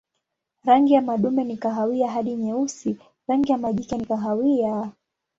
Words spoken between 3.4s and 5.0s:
ya majike ni kahawia.